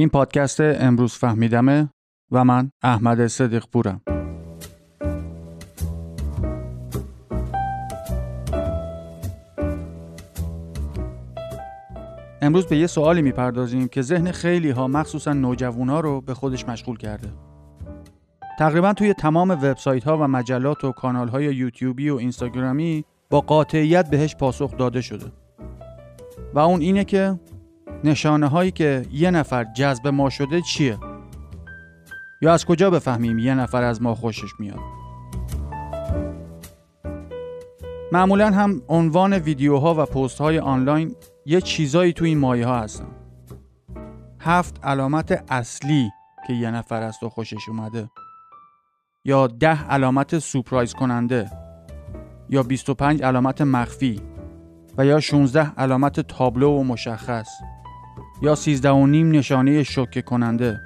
این 0.00 0.08
پادکست 0.08 0.60
امروز 0.60 1.14
فهمیدمه 1.14 1.88
و 2.30 2.44
من 2.44 2.70
احمد 2.82 3.26
صدیق 3.26 3.64
پورم. 3.72 4.00
امروز 12.42 12.66
به 12.66 12.76
یه 12.76 12.86
سوالی 12.86 13.22
می‌پردازیم 13.22 13.88
که 13.88 14.02
ذهن 14.02 14.30
خیلی 14.30 14.70
ها 14.70 14.88
مخصوصا 14.88 15.32
نوجوان 15.32 15.88
رو 16.02 16.20
به 16.20 16.34
خودش 16.34 16.68
مشغول 16.68 16.96
کرده. 16.98 17.28
تقریبا 18.58 18.92
توی 18.92 19.14
تمام 19.14 19.50
وبسایت 19.50 20.04
ها 20.04 20.18
و 20.18 20.28
مجلات 20.28 20.84
و 20.84 20.92
کانال 20.92 21.28
های 21.28 21.44
یوتیوبی 21.44 22.10
و 22.10 22.16
اینستاگرامی 22.16 23.04
با 23.30 23.40
قاطعیت 23.40 24.10
بهش 24.10 24.36
پاسخ 24.36 24.76
داده 24.76 25.00
شده. 25.00 25.26
و 26.54 26.58
اون 26.58 26.80
اینه 26.80 27.04
که 27.04 27.38
نشانه 28.04 28.46
هایی 28.46 28.70
که 28.70 29.06
یه 29.12 29.30
نفر 29.30 29.64
جذب 29.64 30.08
ما 30.08 30.30
شده 30.30 30.62
چیه؟ 30.62 30.98
یا 32.42 32.52
از 32.52 32.64
کجا 32.64 32.90
بفهمیم 32.90 33.38
یه 33.38 33.54
نفر 33.54 33.82
از 33.82 34.02
ما 34.02 34.14
خوشش 34.14 34.50
میاد؟ 34.58 34.80
معمولا 38.12 38.50
هم 38.50 38.82
عنوان 38.88 39.32
ویدیوها 39.32 39.94
و 40.02 40.06
پست 40.06 40.40
های 40.40 40.58
آنلاین 40.58 41.14
یه 41.46 41.60
چیزایی 41.60 42.12
تو 42.12 42.24
این 42.24 42.38
مایه 42.38 42.66
ها 42.66 42.78
هستن. 42.78 43.06
هفت 44.40 44.84
علامت 44.84 45.44
اصلی 45.48 46.10
که 46.46 46.52
یه 46.52 46.70
نفر 46.70 47.02
از 47.02 47.18
تو 47.18 47.28
خوشش 47.28 47.68
اومده 47.68 48.10
یا 49.24 49.46
ده 49.46 49.84
علامت 49.84 50.38
سپرایز 50.38 50.94
کننده 50.94 51.50
یا 52.48 52.62
25 52.62 53.22
علامت 53.22 53.60
مخفی 53.60 54.20
و 54.98 55.06
یا 55.06 55.20
16 55.20 55.72
علامت 55.78 56.20
تابلو 56.20 56.70
و 56.70 56.84
مشخص 56.84 57.48
یا 58.42 58.54
13 58.54 58.90
و 58.90 59.06
نیم 59.06 59.30
نشانه 59.30 59.82
شوکه 59.82 60.22
کننده. 60.22 60.80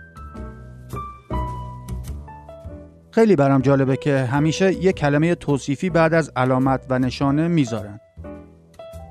خیلی 3.11 3.37
برام 3.37 3.61
جالبه 3.61 3.97
که 3.97 4.19
همیشه 4.19 4.85
یه 4.85 4.93
کلمه 4.93 5.35
توصیفی 5.35 5.91
بعد 5.91 6.15
از 6.15 6.33
علامت 6.37 6.81
و 6.91 6.99
نشانه 6.99 7.49
می‌ذارن. 7.49 8.01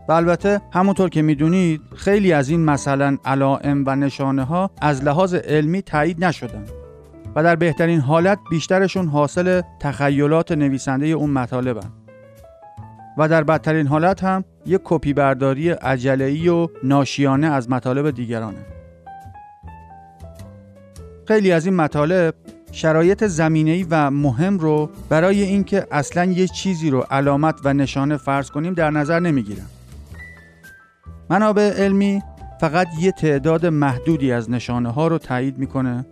و 0.10 0.12
البته 0.12 0.62
همونطور 0.74 1.10
که 1.10 1.22
می‌دونید 1.22 1.82
خیلی 1.96 2.34
از 2.34 2.50
این 2.50 2.66
مثلا 2.66 3.18
علائم 3.26 3.84
و 3.88 3.96
نشانه 3.96 4.44
ها 4.44 4.72
از 4.82 5.04
لحاظ 5.04 5.34
علمی 5.34 5.82
تایید 5.82 6.26
نشدن 6.26 6.66
و 7.36 7.44
در 7.44 7.56
بهترین 7.56 8.00
حالت 8.00 8.40
بیشترشون 8.50 9.08
حاصل 9.08 9.62
تخیلات 9.80 10.52
نویسنده 10.52 11.06
اون 11.06 11.30
مطالبن. 11.30 12.03
و 13.18 13.30
در 13.30 13.44
بدترین 13.44 13.88
حالت 13.88 14.24
هم 14.24 14.44
یک 14.66 14.82
کپی 14.84 15.14
برداری 15.14 15.70
عجله‌ای 15.70 16.50
و 16.50 16.68
ناشیانه 16.84 17.48
از 17.48 17.70
مطالب 17.70 18.12
دیگرانه. 18.12 18.66
خیلی 21.28 21.52
از 21.52 21.66
این 21.66 21.76
مطالب 21.76 22.34
شرایط 22.72 23.24
زمینه‌ای 23.24 23.86
و 23.90 24.12
مهم 24.12 24.58
رو 24.58 24.90
برای 25.10 25.44
اینکه 25.44 25.88
اصلا 25.92 26.26
یه 26.26 26.48
چیزی 26.48 26.90
رو 26.90 27.00
علامت 27.00 27.60
و 27.64 27.74
نشانه 27.74 28.18
فرض 28.18 28.50
کنیم 28.50 28.74
در 28.74 28.90
نظر 28.90 29.20
نمی‌گیرن. 29.20 29.66
منابع 31.30 31.74
علمی 31.78 32.22
فقط 32.62 32.88
یه 33.00 33.12
تعداد 33.12 33.66
محدودی 33.66 34.32
از 34.32 34.50
نشانه 34.50 34.92
ها 34.92 35.08
رو 35.08 35.18
تایید 35.18 35.58
می‌کنه 35.58 36.06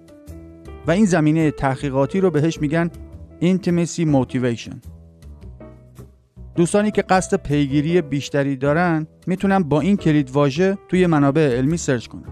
و 0.88 0.92
این 0.92 1.06
زمینه 1.06 1.52
تحقیقاتی 1.52 2.22
رو 2.22 2.32
بهش 2.32 2.62
میگن 2.62 2.90
intimacy 3.42 4.06
motivation 4.06 4.76
دوستانی 6.56 6.92
که 6.92 7.02
قصد 7.02 7.38
پیگیری 7.38 8.02
بیشتری 8.02 8.56
دارن 8.56 9.08
می‌تونن 9.28 9.60
با 9.60 9.82
این 9.82 9.98
کلید 9.98 10.32
واژه 10.32 10.78
توی 10.90 11.08
منابع 11.08 11.58
علمی 11.58 11.78
سرچ 11.78 12.08
کنن. 12.08 12.24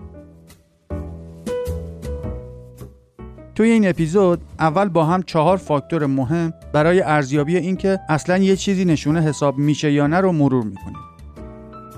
توی 3.56 3.70
این 3.70 3.90
اپیزود 3.90 4.42
اول 4.60 4.90
با 4.90 5.06
هم 5.06 5.24
چهار 5.24 5.58
فاکتور 5.58 6.06
مهم 6.06 6.54
برای 6.74 7.02
ارزیابی 7.02 7.58
اینکه 7.58 8.00
اصلا 8.10 8.38
یه 8.38 8.56
چیزی 8.56 8.86
نشونه 8.86 9.22
حساب 9.22 9.58
میشه 9.58 9.92
یا 9.92 10.08
نه 10.08 10.18
رو 10.18 10.32
مرور 10.32 10.64
می‌کنیم. 10.64 10.98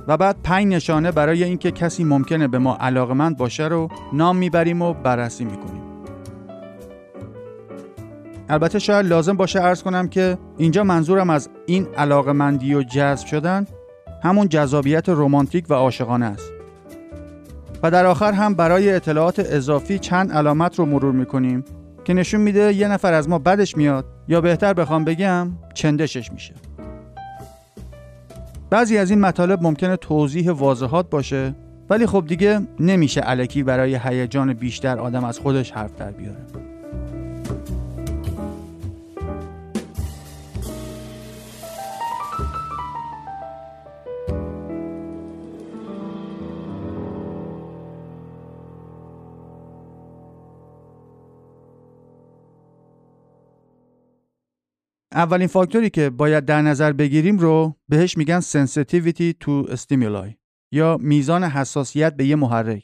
و 0.08 0.18
بعد 0.18 0.36
پنج 0.44 0.68
نشانه 0.68 1.12
برای 1.12 1.44
اینکه 1.44 1.72
کسی 1.72 2.04
ممکنه 2.04 2.48
به 2.48 2.60
ما 2.60 2.76
علاقمند 2.76 3.38
باشه 3.38 3.68
رو 3.68 3.88
نام 4.14 4.38
می‌بریم 4.38 4.82
و 4.82 4.94
بررسی 4.94 5.46
می‌کنیم. 5.46 5.91
البته 8.52 8.80
شاید 8.80 9.06
لازم 9.06 9.34
باشه 9.34 9.62
ارز 9.62 9.84
کنم 9.84 10.08
که 10.08 10.38
اینجا 10.58 10.84
منظورم 10.84 11.30
از 11.30 11.50
این 11.66 11.88
علاقمندی 11.98 12.76
و 12.76 12.84
جذب 12.84 13.28
شدن 13.28 13.66
همون 14.24 14.50
جذابیت 14.50 15.10
رمانتیک 15.10 15.66
و 15.70 15.74
عاشقانه 15.74 16.26
است. 16.26 16.52
و 17.84 17.92
در 17.92 18.06
آخر 18.06 18.32
هم 18.32 18.54
برای 18.54 18.94
اطلاعات 18.94 19.40
اضافی 19.40 20.00
چند 20.00 20.32
علامت 20.32 20.80
رو 20.80 20.86
مرور 20.86 21.14
می‌کنیم 21.14 21.64
که 22.04 22.14
نشون 22.14 22.42
میده 22.42 22.74
یه 22.74 22.88
نفر 22.88 23.14
از 23.14 23.30
ما 23.30 23.40
بدش 23.40 23.78
میاد 23.78 24.06
یا 24.28 24.42
بهتر 24.42 24.74
بخوام 24.74 25.04
بگم 25.04 25.52
چندشش 25.74 26.32
میشه. 26.32 26.54
بعضی 28.70 28.98
از 28.98 29.10
این 29.10 29.20
مطالب 29.20 29.64
ممکنه 29.64 29.96
توضیح 29.96 30.52
واضحات 30.52 31.10
باشه 31.10 31.56
ولی 31.90 32.06
خب 32.06 32.26
دیگه 32.28 32.60
نمیشه 32.80 33.22
علکی 33.22 33.64
برای 33.64 34.00
هیجان 34.04 34.54
بیشتر 34.54 35.00
آدم 35.00 35.24
از 35.24 35.40
خودش 35.40 35.72
حرف 35.72 35.96
در 35.96 36.12
بیاره. 36.12 36.38
اولین 55.14 55.48
فاکتوری 55.48 55.90
که 55.90 56.10
باید 56.10 56.46
در 56.46 56.62
نظر 56.62 56.92
بگیریم 56.94 57.38
رو 57.38 57.76
بهش 57.90 58.18
میگن 58.18 58.42
sensitivity 58.42 59.34
to 59.44 59.76
stimuli 59.76 60.36
یا 60.72 60.98
میزان 61.02 61.44
حساسیت 61.44 62.16
به 62.16 62.26
یه 62.26 62.36
محرک. 62.36 62.84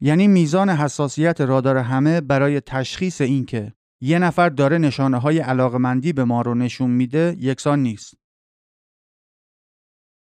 یعنی 0.00 0.28
میزان 0.28 0.70
حساسیت 0.70 1.40
رادار 1.40 1.76
همه 1.76 2.20
برای 2.20 2.60
تشخیص 2.60 3.20
این 3.20 3.44
که 3.44 3.72
یه 4.00 4.18
نفر 4.18 4.48
داره 4.48 4.78
نشانه 4.78 5.18
های 5.18 5.38
علاقمندی 5.38 6.12
به 6.12 6.24
ما 6.24 6.42
رو 6.42 6.54
نشون 6.54 6.90
میده 6.90 7.36
یکسان 7.38 7.78
نیست. 7.78 8.14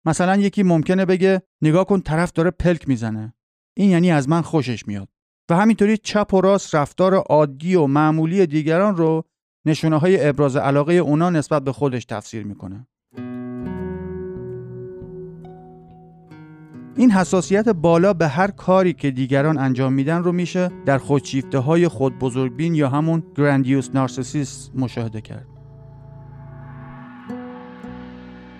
مثلا 0.05 0.37
یکی 0.37 0.63
ممکنه 0.63 1.05
بگه 1.05 1.41
نگاه 1.61 1.85
کن 1.85 2.01
طرف 2.01 2.31
داره 2.31 2.51
پلک 2.51 2.87
می‌زنه. 2.87 3.33
این 3.77 3.89
یعنی 3.89 4.11
از 4.11 4.29
من 4.29 4.41
خوشش 4.41 4.87
میاد. 4.87 5.09
و 5.49 5.55
همینطوری 5.55 5.97
چپ 5.97 6.33
و 6.33 6.41
راست 6.41 6.75
رفتار 6.75 7.15
عادی 7.15 7.75
و 7.75 7.87
معمولی 7.87 8.45
دیگران 8.45 8.95
رو 8.95 9.23
نشونه 9.65 9.97
های 9.97 10.27
ابراز 10.27 10.55
علاقه 10.55 10.93
اونا 10.93 11.29
نسبت 11.29 11.63
به 11.63 11.71
خودش 11.71 12.05
تفسیر 12.05 12.45
می‌کنه. 12.45 12.87
این 16.95 17.11
حساسیت 17.11 17.69
بالا 17.69 18.13
به 18.13 18.27
هر 18.27 18.51
کاری 18.51 18.93
که 18.93 19.11
دیگران 19.11 19.57
انجام 19.57 19.93
میدن 19.93 20.23
رو 20.23 20.31
میشه 20.31 20.71
در 20.85 20.97
خودشیفته 20.97 21.59
های 21.59 21.87
خود 21.87 22.19
بزرگبین 22.19 22.75
یا 22.75 22.89
همون 22.89 23.23
گراندیوس 23.35 23.89
نارسیسیس 23.93 24.69
مشاهده 24.75 25.21
کرد. 25.21 25.47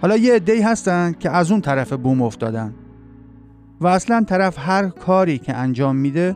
حالا 0.01 0.18
یه 0.18 0.35
عده‌ای 0.35 0.62
هستن 0.62 1.13
که 1.19 1.29
از 1.29 1.51
اون 1.51 1.62
طرف 1.62 1.94
بوم 1.94 2.22
افتادن 2.22 2.73
و 3.81 3.88
اصلا 3.88 4.23
طرف 4.23 4.56
هر 4.59 4.89
کاری 4.89 5.38
که 5.38 5.56
انجام 5.56 5.95
میده 5.95 6.35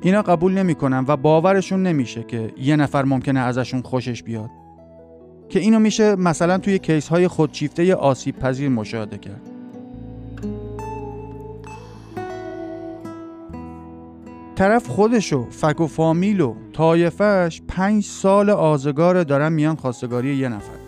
اینا 0.00 0.22
قبول 0.22 0.52
نمی‌کنن 0.52 1.04
و 1.08 1.16
باورشون 1.16 1.82
نمیشه 1.82 2.22
که 2.22 2.52
یه 2.56 2.76
نفر 2.76 3.04
ممکنه 3.04 3.40
ازشون 3.40 3.82
خوشش 3.82 4.22
بیاد. 4.22 4.50
که 5.48 5.60
اینو 5.60 5.78
میشه 5.78 6.16
مثلا 6.16 6.58
توی 6.58 6.78
کیس 6.78 7.08
های 7.08 7.28
خودشیفته 7.28 7.94
آسیب 7.94 8.38
پذیر 8.38 8.68
مشاهده 8.68 9.18
کرد. 9.18 9.40
طرف 14.56 14.86
خودشو 14.86 15.50
فک 15.50 15.80
و 15.80 15.86
فامیل 15.86 16.40
و 16.40 16.54
طایفش 16.72 17.62
پنج 17.68 18.04
سال 18.04 18.50
آزگار 18.50 19.22
دارن 19.22 19.52
میان 19.52 19.76
خواستگاری 19.76 20.36
یه 20.36 20.48
نفر. 20.48 20.78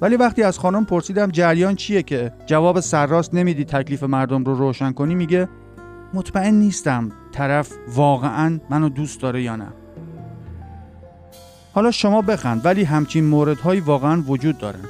ولی 0.00 0.16
وقتی 0.16 0.42
از 0.42 0.58
خانم 0.58 0.84
پرسیدم 0.84 1.30
جریان 1.30 1.74
چیه 1.74 2.02
که؟ 2.02 2.32
جواب 2.46 2.80
سرراست 2.80 3.34
نمیدی 3.34 3.64
تکلیف 3.64 4.02
مردم 4.02 4.44
رو 4.44 4.54
روشن 4.54 4.92
کنی 4.92 5.14
میگه 5.14 5.48
مطمئن 6.14 6.54
نیستم. 6.54 7.12
طرف 7.32 7.72
واقعا 7.94 8.60
منو 8.70 8.88
دوست 8.88 9.20
داره 9.20 9.42
یا 9.42 9.56
نه. 9.56 9.68
حالا 11.74 11.90
شما 11.90 12.22
بخند 12.22 12.64
ولی 12.64 12.84
همچین 12.84 13.24
موردهایی 13.24 13.80
واقعا 13.80 14.22
وجود 14.26 14.58
دارن 14.58 14.84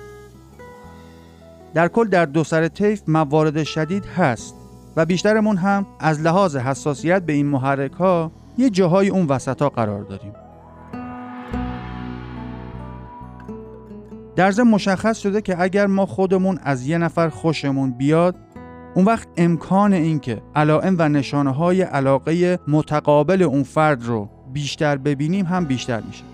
در 1.74 1.88
کل 1.88 2.08
در 2.08 2.26
دو 2.26 2.44
سر 2.44 2.68
طیف 2.68 3.02
موارد 3.08 3.62
شدید 3.62 4.04
هست 4.04 4.54
و 4.96 5.04
بیشترمون 5.04 5.56
هم 5.56 5.86
از 6.00 6.20
لحاظ 6.20 6.56
حساسیت 6.56 7.22
به 7.22 7.32
این 7.32 7.46
محرک 7.46 7.92
ها 7.92 8.32
یه 8.58 8.70
جاهای 8.70 9.08
اون 9.08 9.26
وسط 9.26 9.62
ها 9.62 9.68
قرار 9.68 10.02
داریم. 10.02 10.32
در 14.36 14.50
ضمن 14.50 14.70
مشخص 14.70 15.18
شده 15.18 15.42
که 15.42 15.62
اگر 15.62 15.86
ما 15.86 16.06
خودمون 16.06 16.58
از 16.62 16.86
یه 16.86 16.98
نفر 16.98 17.28
خوشمون 17.28 17.90
بیاد 17.90 18.36
اون 18.94 19.04
وقت 19.04 19.28
امکان 19.36 19.92
اینکه 19.92 20.42
علائم 20.54 20.96
و 20.98 21.08
نشانه 21.08 21.50
های 21.50 21.82
علاقه 21.82 22.58
متقابل 22.68 23.42
اون 23.42 23.62
فرد 23.62 24.04
رو 24.04 24.28
بیشتر 24.52 24.96
ببینیم 24.96 25.46
هم 25.46 25.64
بیشتر 25.64 26.00
میشه. 26.00 26.24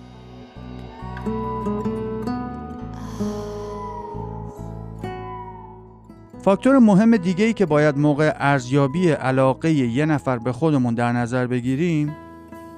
فاکتور 6.43 6.79
مهم 6.79 7.17
دیگه 7.17 7.45
ای 7.45 7.53
که 7.53 7.67
باید 7.67 7.99
موقع 7.99 8.33
ارزیابی 8.37 9.11
علاقه 9.11 9.73
یه 9.73 10.07
نفر 10.07 10.39
به 10.39 10.53
خودمون 10.53 10.95
در 10.95 11.13
نظر 11.13 11.47
بگیریم 11.47 12.17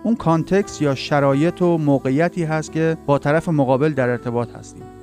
اون 0.02 0.16
کانتکس 0.16 0.82
یا 0.82 0.94
شرایط 0.94 1.62
و 1.62 1.78
موقعیتی 1.78 2.44
هست 2.44 2.72
که 2.72 2.96
با 3.06 3.18
طرف 3.18 3.48
مقابل 3.48 3.92
در 3.92 4.08
ارتباط 4.08 4.48
هستیم. 4.56 4.99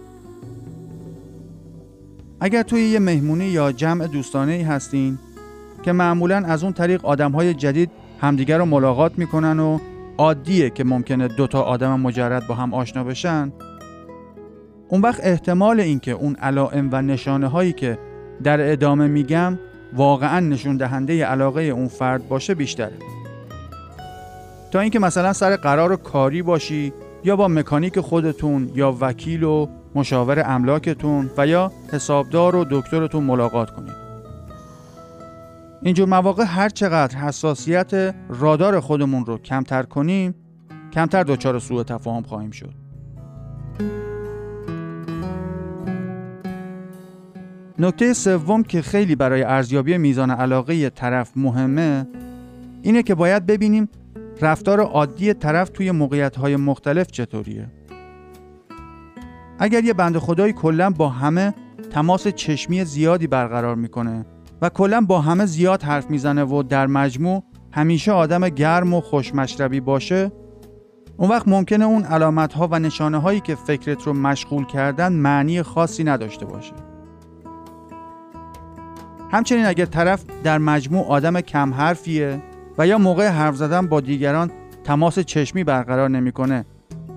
اگر 2.39 2.63
توی 2.63 2.81
یه 2.81 2.99
مهمونی 2.99 3.45
یا 3.45 3.71
جمع 3.71 4.07
دوستانه 4.07 4.51
ای 4.51 4.61
هستین 4.61 5.17
که 5.83 5.91
معمولا 5.91 6.37
از 6.37 6.63
اون 6.63 6.73
طریق 6.73 7.05
آدم 7.05 7.31
های 7.31 7.53
جدید 7.53 7.91
همدیگر 8.21 8.57
رو 8.57 8.65
ملاقات 8.65 9.19
می‌کنن 9.19 9.59
و 9.59 9.79
عادیه 10.17 10.69
که 10.69 10.83
ممکنه 10.83 11.27
دوتا 11.27 11.61
آدم 11.61 11.99
مجرد 11.99 12.47
با 12.47 12.55
هم 12.55 12.73
آشنا 12.73 13.03
بشن 13.03 13.51
اون 14.89 15.01
وقت 15.01 15.19
احتمال 15.23 15.79
اینکه 15.79 16.11
اون 16.11 16.35
علائم 16.35 16.89
و 16.91 17.01
نشانه 17.01 17.47
هایی 17.47 17.73
که 17.73 17.99
در 18.43 18.71
ادامه 18.71 19.07
میگم 19.07 19.59
واقعا 19.93 20.39
نشون 20.39 20.77
دهنده 20.77 21.25
علاقه 21.25 21.61
اون 21.61 21.87
فرد 21.87 22.27
باشه 22.27 22.55
بیشتره. 22.55 22.97
تا 24.71 24.79
اینکه 24.79 24.99
مثلا 24.99 25.33
سر 25.33 25.55
قرار 25.55 25.95
کاری 25.95 26.41
باشی 26.41 26.93
یا 27.23 27.35
با 27.35 27.47
مکانیک 27.47 27.99
خودتون 27.99 28.71
یا 28.75 28.97
وکیل 29.01 29.43
و 29.43 29.67
مشاور 29.95 30.43
املاکتون 30.45 31.29
و 31.37 31.47
یا 31.47 31.71
حسابدار 31.91 32.55
و 32.55 32.65
دکترتون 32.69 33.23
ملاقات 33.23 33.71
کنید. 33.71 34.07
اینجور 35.81 36.07
مواقع 36.07 36.43
هر 36.43 36.69
چقدر 36.69 37.17
حساسیت 37.17 38.15
رادار 38.29 38.79
خودمون 38.79 39.25
رو 39.25 39.37
کمتر 39.37 39.83
کنیم 39.83 40.35
کمتر 40.93 41.23
دچار 41.23 41.59
سوء 41.59 41.83
تفاهم 41.83 42.23
خواهیم 42.23 42.51
شد. 42.51 42.73
نکته 47.79 48.13
سوم 48.13 48.63
که 48.63 48.81
خیلی 48.81 49.15
برای 49.15 49.43
ارزیابی 49.43 49.97
میزان 49.97 50.31
علاقه 50.31 50.89
طرف 50.89 51.31
مهمه 51.35 52.07
اینه 52.81 53.03
که 53.03 53.15
باید 53.15 53.45
ببینیم 53.45 53.89
رفتار 54.41 54.81
عادی 54.81 55.33
طرف 55.33 55.69
توی 55.69 55.91
موقعیت 55.91 56.39
مختلف 56.39 57.07
چطوریه. 57.07 57.67
اگر 59.59 59.83
یه 59.83 59.93
بند 59.93 60.17
خدایی 60.17 60.53
کلا 60.53 60.89
با 60.89 61.09
همه 61.09 61.53
تماس 61.91 62.27
چشمی 62.27 62.85
زیادی 62.85 63.27
برقرار 63.27 63.75
می‌کنه 63.75 64.25
و 64.61 64.69
کلا 64.69 65.01
با 65.01 65.21
همه 65.21 65.45
زیاد 65.45 65.83
حرف 65.83 66.09
می‌زنه 66.09 66.43
و 66.43 66.63
در 66.63 66.87
مجموع 66.87 67.43
همیشه 67.71 68.11
آدم 68.11 68.49
گرم 68.49 68.93
و 68.93 69.01
خوشمشربی 69.01 69.79
باشه 69.79 70.31
اون 71.17 71.29
وقت 71.29 71.47
ممکنه 71.47 71.85
اون 71.85 72.03
علامت 72.03 72.53
ها 72.53 72.67
و 72.71 72.79
نشانه 72.79 73.17
هایی 73.17 73.39
که 73.39 73.55
فکرت 73.55 74.03
رو 74.03 74.13
مشغول 74.13 74.65
کردن 74.65 75.13
معنی 75.13 75.61
خاصی 75.61 76.03
نداشته 76.03 76.45
باشه. 76.45 76.73
همچنین 79.31 79.65
اگر 79.65 79.85
طرف 79.85 80.23
در 80.43 80.57
مجموع 80.57 81.07
آدم 81.07 81.41
کم 81.41 81.73
حرفیه 81.73 82.41
و 82.77 82.87
یا 82.87 82.97
موقع 82.97 83.27
حرف 83.27 83.55
زدن 83.55 83.87
با 83.87 84.01
دیگران 84.01 84.51
تماس 84.83 85.19
چشمی 85.19 85.63
برقرار 85.63 86.09
نمی‌کنه 86.09 86.65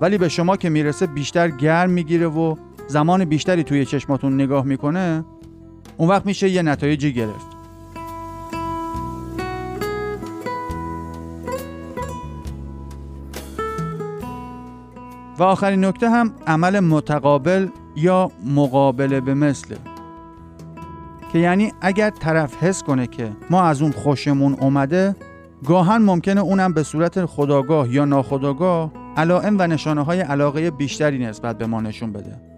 ولی 0.01 0.19
به 0.19 0.29
شما 0.29 0.57
که 0.57 0.69
می‌رسه 0.69 1.07
بیشتر 1.07 1.49
گرم 1.49 1.91
می‌گیره 1.91 2.27
و 2.27 2.57
زمان 2.87 3.25
بیشتری 3.25 3.65
توی 3.65 3.85
چشماتون 3.85 4.35
نگاه 4.35 4.65
می‌کنه 4.65 5.25
اون 5.97 6.09
وقت 6.09 6.27
میشه 6.27 6.49
یه 6.49 6.63
نتایجی 6.63 7.13
گرفت. 7.13 7.47
و 15.39 15.43
آخرین 15.43 15.85
نکته 15.85 16.11
هم 16.11 16.33
عمل 16.47 16.81
متقابل 16.81 17.69
یا 17.97 18.31
مقابله 18.55 19.21
به 19.21 19.35
مثله. 19.35 19.77
که 21.33 21.39
یعنی 21.39 21.73
اگر 21.81 22.11
طرف 22.11 22.63
حس 22.63 22.83
کنه 22.83 23.07
که 23.07 23.33
ما 23.51 23.63
از 23.63 23.83
اون 23.83 23.91
خوشمون 23.93 24.57
اومده 24.61 25.17
گاهن 25.67 26.03
ممکنه 26.03 26.41
اونم 26.41 26.73
به 26.73 26.83
صورت 26.83 27.25
خداگاه 27.25 27.95
یا 27.95 28.05
ناخداگاه 28.05 29.00
علائم 29.17 29.57
و 29.59 29.67
نشانه 29.67 30.05
های 30.05 30.21
علاقه 30.21 30.71
بیشتری 30.71 31.19
نسبت 31.19 31.59
به 31.59 31.67
ما 31.67 31.81
نشون 31.81 32.13
بده 32.13 32.51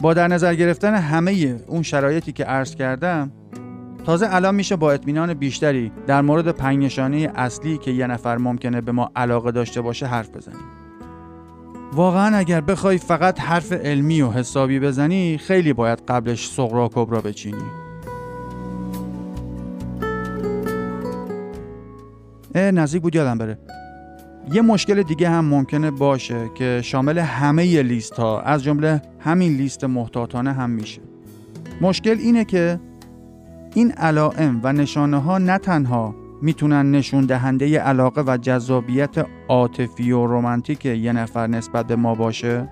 با 0.00 0.14
در 0.14 0.28
نظر 0.28 0.54
گرفتن 0.54 0.94
همه 0.94 1.60
اون 1.66 1.82
شرایطی 1.82 2.32
که 2.32 2.44
عرض 2.44 2.74
کردم 2.74 3.32
تازه 4.04 4.26
الان 4.30 4.54
میشه 4.54 4.76
با 4.76 4.92
اطمینان 4.92 5.34
بیشتری 5.34 5.92
در 6.06 6.20
مورد 6.20 6.48
پنج 6.48 6.84
نشانه 6.84 7.32
اصلی 7.34 7.78
که 7.78 7.90
یه 7.90 8.06
نفر 8.06 8.36
ممکنه 8.36 8.80
به 8.80 8.92
ما 8.92 9.10
علاقه 9.16 9.50
داشته 9.50 9.80
باشه 9.80 10.06
حرف 10.06 10.36
بزنیم. 10.36 10.87
واقعا 11.92 12.36
اگر 12.36 12.60
بخوای 12.60 12.98
فقط 12.98 13.40
حرف 13.40 13.72
علمی 13.72 14.22
و 14.22 14.30
حسابی 14.30 14.80
بزنی 14.80 15.38
خیلی 15.38 15.72
باید 15.72 16.02
قبلش 16.08 16.48
سغرا 16.48 16.90
کبرا 16.94 17.20
بچینی. 17.20 17.62
نزدیک 22.54 23.02
بود 23.02 23.14
یادم 23.14 23.38
بره. 23.38 23.58
یه 24.52 24.62
مشکل 24.62 25.02
دیگه 25.02 25.28
هم 25.28 25.44
ممکنه 25.44 25.90
باشه 25.90 26.50
که 26.54 26.80
شامل 26.84 27.18
همه 27.18 27.82
لیست 27.82 28.12
ها 28.12 28.40
از 28.40 28.62
جمله 28.62 29.02
همین 29.20 29.52
لیست 29.52 29.84
محتاطانه 29.84 30.52
هم 30.52 30.70
میشه. 30.70 31.00
مشکل 31.80 32.16
اینه 32.18 32.44
که 32.44 32.80
این 33.74 33.92
علائم 33.92 34.60
و 34.62 34.72
نشانه 34.72 35.18
ها 35.18 35.38
نه 35.38 35.58
تنها 35.58 36.14
می‌تونن 36.42 36.90
نشون 36.90 37.26
دهنده 37.26 37.80
علاقه 37.80 38.22
و 38.26 38.36
جذابیت 38.36 39.26
عاطفی 39.48 40.12
و 40.12 40.26
رمانتیک 40.26 40.86
یه 40.86 41.12
نفر 41.12 41.46
نسبت 41.46 41.86
به 41.86 41.96
ما 41.96 42.14
باشه؟ 42.14 42.68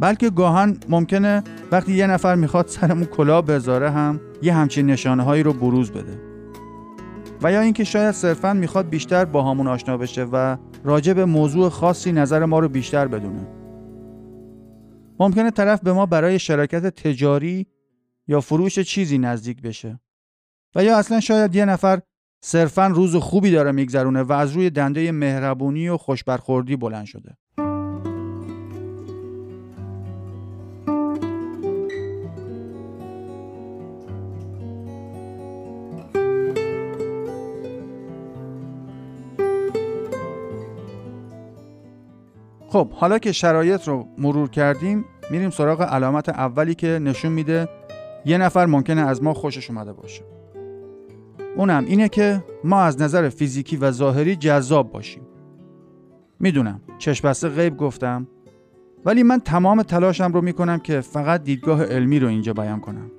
بلکه 0.00 0.30
گاهن 0.30 0.76
ممکنه 0.88 1.42
وقتی 1.72 1.92
یه 1.92 2.06
نفر 2.06 2.34
می‌خواد 2.34 2.66
سرمون 2.66 3.04
کلاه 3.04 3.42
بذاره 3.42 3.90
هم 3.90 4.20
یه 4.42 4.54
همچین 4.54 4.86
نشانه 4.86 5.22
هایی 5.22 5.42
رو 5.42 5.52
بروز 5.52 5.90
بده. 5.90 6.20
و 7.42 7.52
یا 7.52 7.60
اینکه 7.60 7.84
شاید 7.84 8.10
صرفا 8.10 8.52
می‌خواد 8.52 8.88
بیشتر 8.88 9.24
با 9.24 9.50
همون 9.50 9.66
آشنا 9.66 9.96
بشه 9.96 10.24
و 10.24 10.56
راجع 10.84 11.12
به 11.12 11.24
موضوع 11.24 11.68
خاصی 11.68 12.12
نظر 12.12 12.44
ما 12.44 12.58
رو 12.58 12.68
بیشتر 12.68 13.08
بدونه. 13.08 13.46
ممکنه 15.20 15.50
طرف 15.50 15.80
به 15.80 15.92
ما 15.92 16.06
برای 16.06 16.38
شراکت 16.38 16.86
تجاری 16.86 17.66
یا 18.28 18.40
فروش 18.40 18.78
چیزی 18.78 19.18
نزدیک 19.18 19.62
بشه. 19.62 20.00
و 20.74 20.84
یا 20.84 20.98
اصلا 20.98 21.20
شاید 21.20 21.54
یه 21.54 21.64
نفر 21.64 22.00
صرفا 22.46 22.86
روز 22.86 23.16
خوبی 23.16 23.50
داره 23.50 23.72
میگذرونه 23.72 24.22
و 24.22 24.32
از 24.32 24.52
روی 24.52 24.70
دنده 24.70 25.12
مهربونی 25.12 25.88
و 25.88 25.96
خوشبرخوردی 25.96 26.76
بلند 26.76 27.06
شده. 27.06 27.36
خب 42.68 42.90
حالا 42.90 43.18
که 43.18 43.32
شرایط 43.32 43.88
رو 43.88 44.08
مرور 44.18 44.50
کردیم 44.50 45.04
میریم 45.30 45.50
سراغ 45.50 45.82
علامت 45.82 46.28
اولی 46.28 46.74
که 46.74 46.86
نشون 46.88 47.32
میده 47.32 47.68
یه 48.24 48.38
نفر 48.38 48.66
ممکنه 48.66 49.00
از 49.00 49.22
ما 49.22 49.34
خوشش 49.34 49.70
اومده 49.70 49.92
باشه. 49.92 50.43
اونم 51.56 51.84
اینه 51.86 52.08
که 52.08 52.44
ما 52.64 52.82
از 52.82 53.02
نظر 53.02 53.28
فیزیکی 53.28 53.76
و 53.76 53.90
ظاهری 53.90 54.36
جذاب 54.36 54.92
باشیم. 54.92 55.22
می‌دونم 56.40 56.80
چشم 56.98 57.28
بسته 57.28 57.48
غیب 57.48 57.76
گفتم 57.76 58.26
ولی 59.04 59.22
من 59.22 59.40
تمام 59.40 59.82
تلاشم 59.82 60.32
رو 60.32 60.40
می‌کنم 60.40 60.78
که 60.78 61.00
فقط 61.00 61.44
دیدگاه 61.44 61.84
علمی 61.84 62.18
رو 62.18 62.28
اینجا 62.28 62.52
بیان 62.52 62.80
کنم. 62.80 63.10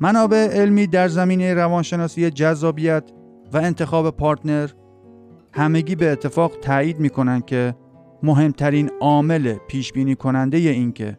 منابع 0.00 0.48
علمی 0.52 0.86
در 0.86 1.08
زمینه 1.08 1.54
روانشناسی 1.54 2.30
جذابیت 2.30 3.04
و 3.52 3.56
انتخاب 3.56 4.16
پارتنر 4.16 4.70
همگی 5.52 5.94
به 5.94 6.12
اتفاق 6.12 6.52
تایید 6.60 7.00
می‌کنن 7.00 7.40
که 7.40 7.74
مهمترین 8.22 8.90
عامل 9.00 9.54
پیش 9.68 9.92
بینی 9.92 10.14
کننده 10.14 10.56
این 10.56 10.92
که 10.92 11.18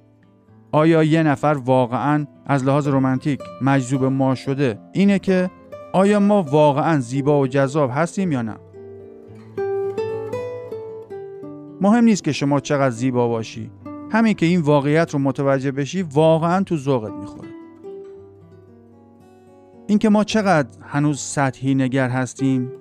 آیا 0.71 1.03
یه 1.03 1.23
نفر 1.23 1.57
واقعا 1.65 2.25
از 2.45 2.65
لحاظ 2.65 2.87
رمانتیک 2.87 3.39
مجذوب 3.61 4.03
ما 4.03 4.35
شده 4.35 4.79
اینه 4.93 5.19
که 5.19 5.49
آیا 5.95 6.19
ما 6.19 6.43
واقعا 6.43 6.99
زیبا 6.99 7.39
و 7.39 7.47
جذاب 7.47 7.91
هستیم 7.93 8.31
یا 8.31 8.41
نه؟ 8.41 8.55
مهم 11.81 12.03
نیست 12.03 12.23
که 12.23 12.31
شما 12.31 12.59
چقدر 12.59 12.89
زیبا 12.89 13.27
باشی. 13.27 13.71
همین 14.11 14.33
که 14.33 14.45
این 14.45 14.61
واقعیت 14.61 15.13
رو 15.13 15.19
متوجه 15.19 15.71
بشی 15.71 16.01
واقعا 16.01 16.63
تو 16.63 16.77
ذوقت 16.77 17.11
می‌خوره. 17.11 17.47
اینکه 19.87 20.09
ما 20.09 20.23
چقدر 20.23 20.69
هنوز 20.81 21.19
سطحی 21.19 21.75
نگر 21.75 22.09
هستیم 22.09 22.71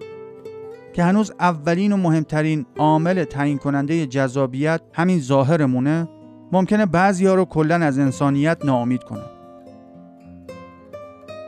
که 0.92 1.02
هنوز 1.02 1.32
اولین 1.40 1.92
و 1.92 1.96
مهمترین 1.96 2.66
عامل 2.78 3.24
تعیین 3.24 3.58
کننده 3.58 4.06
جذابیت 4.06 4.80
همین 4.92 5.20
ظاهرمونه 5.20 6.08
ممکنه 6.52 6.86
بعضیا 6.86 7.34
رو 7.34 7.44
کلا 7.44 7.74
از 7.74 7.98
انسانیت 7.98 8.64
ناامید 8.64 9.04
کنه. 9.04 9.31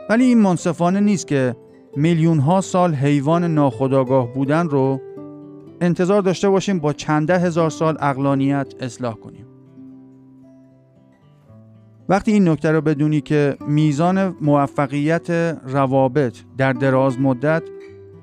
ولی 0.09 0.23
این 0.23 0.41
منصفانه 0.41 0.99
نیست 0.99 1.27
که 1.27 1.55
میلیون 1.95 2.39
ها 2.39 2.61
سال 2.61 2.93
حیوان 2.93 3.43
ناخداگاه 3.43 4.33
بودن 4.33 4.69
رو 4.69 5.01
انتظار 5.81 6.21
داشته 6.21 6.49
باشیم 6.49 6.79
با 6.79 6.93
چنده 6.93 7.39
هزار 7.39 7.69
سال 7.69 7.97
اقلانیت 7.99 8.73
اصلاح 8.79 9.13
کنیم. 9.13 9.45
وقتی 12.09 12.31
این 12.31 12.49
نکته 12.49 12.71
رو 12.71 12.81
بدونی 12.81 13.21
که 13.21 13.57
میزان 13.67 14.35
موفقیت 14.41 15.29
روابط 15.63 16.37
در 16.57 16.73
دراز 16.73 17.19
مدت 17.19 17.63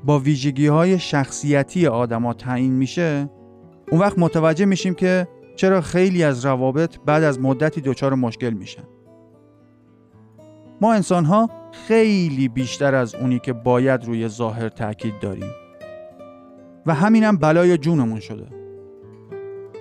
با 0.05 0.19
ویژگی 0.19 0.67
های 0.67 0.99
شخصیتی 0.99 1.87
آدما 1.87 2.35
تعیین 2.35 2.73
میشه 2.73 3.31
اون 3.91 4.01
وقت 4.01 4.19
متوجه 4.19 4.65
میشیم 4.65 4.95
که 4.95 5.29
چرا 5.57 5.81
خیلی 5.81 6.23
از 6.23 6.45
روابط 6.47 6.97
بعد 7.07 7.23
از 7.23 7.41
مدتی 7.41 7.81
دچار 7.81 8.15
مشکل 8.15 8.51
میشن. 8.51 8.83
ما 10.83 10.95
انسان 10.95 11.25
ها 11.25 11.49
خیلی 11.73 12.49
بیشتر 12.49 12.95
از 12.95 13.15
اونی 13.15 13.39
که 13.39 13.53
باید 13.53 14.05
روی 14.05 14.29
ظاهر 14.29 14.69
تاکید 14.69 15.15
داریم. 15.21 15.51
و 16.87 16.95
همینم 16.95 17.37
بلای 17.37 17.79
جونمون 17.79 18.21
شده. 18.21 18.47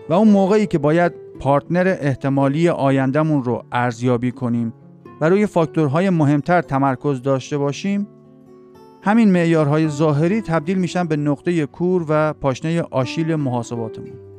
و 0.09 0.13
اون 0.13 0.27
موقعی 0.27 0.67
که 0.67 0.77
باید 0.77 1.13
پارتنر 1.39 1.97
احتمالی 1.99 2.69
آیندهمون 2.69 3.43
رو 3.43 3.63
ارزیابی 3.71 4.31
کنیم 4.31 4.73
و 5.21 5.29
روی 5.29 5.45
فاکتورهای 5.45 6.09
مهمتر 6.09 6.61
تمرکز 6.61 7.21
داشته 7.21 7.57
باشیم 7.57 8.07
همین 9.01 9.31
معیارهای 9.31 9.87
ظاهری 9.87 10.41
تبدیل 10.41 10.77
میشن 10.77 11.07
به 11.07 11.15
نقطه 11.15 11.65
کور 11.65 12.05
و 12.09 12.33
پاشنه 12.33 12.81
آشیل 12.81 13.35
محاسباتمون. 13.35 14.30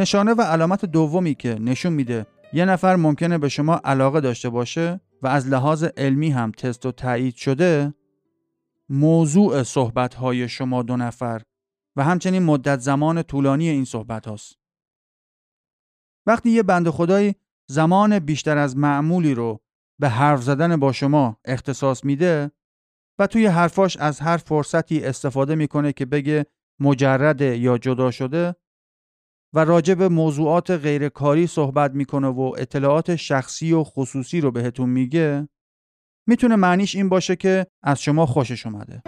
نشانه 0.00 0.34
و 0.34 0.42
علامت 0.42 0.84
دومی 0.84 1.34
که 1.34 1.54
نشون 1.54 1.92
میده 1.92 2.26
یه 2.52 2.64
نفر 2.64 2.96
ممکنه 2.96 3.38
به 3.38 3.48
شما 3.48 3.80
علاقه 3.84 4.20
داشته 4.20 4.48
باشه 4.48 5.00
و 5.22 5.26
از 5.26 5.48
لحاظ 5.48 5.84
علمی 5.84 6.30
هم 6.30 6.52
تست 6.52 6.86
و 6.86 6.92
تایید 6.92 7.34
شده 7.34 7.94
موضوع 8.88 9.62
صحبت 9.62 10.14
های 10.14 10.48
شما 10.48 10.82
دو 10.82 10.96
نفر 10.96 11.42
و 11.96 12.04
همچنین 12.04 12.42
مدت 12.42 12.80
زمان 12.80 13.22
طولانی 13.22 13.68
این 13.68 13.84
صحبت 13.84 14.28
هاست. 14.28 14.58
وقتی 16.26 16.50
یه 16.50 16.62
بند 16.62 16.90
خدایی 16.90 17.34
زمان 17.66 18.18
بیشتر 18.18 18.58
از 18.58 18.76
معمولی 18.76 19.34
رو 19.34 19.60
به 19.98 20.08
حرف 20.08 20.42
زدن 20.42 20.76
با 20.76 20.92
شما 20.92 21.36
اختصاص 21.44 22.04
میده 22.04 22.50
و 23.18 23.26
توی 23.26 23.46
حرفاش 23.46 23.96
از 23.96 24.20
هر 24.20 24.36
فرصتی 24.36 25.04
استفاده 25.04 25.54
می‌کنه 25.54 25.92
که 25.92 26.06
بگه 26.06 26.46
مجرد 26.80 27.40
یا 27.40 27.78
جدا 27.78 28.10
شده 28.10 28.54
و 29.54 29.64
راجع 29.64 29.94
به 29.94 30.08
موضوعات 30.08 30.70
غیرکاری 30.70 31.46
صحبت 31.46 31.94
می‌کنه 31.94 32.28
و 32.28 32.52
اطلاعات 32.58 33.16
شخصی 33.16 33.72
و 33.72 33.84
خصوصی 33.84 34.40
رو 34.40 34.50
بهتون 34.50 34.88
میگه 34.88 35.48
می‌تونه 36.26 36.56
معنیش 36.56 36.94
این 36.94 37.08
باشه 37.08 37.36
که 37.36 37.66
از 37.82 38.02
شما 38.02 38.26
خوشش 38.26 38.66
اومده. 38.66 39.02